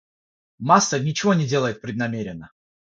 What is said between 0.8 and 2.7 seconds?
ничего не делает преднамеренно.